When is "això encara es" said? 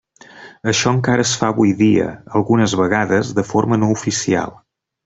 0.71-1.33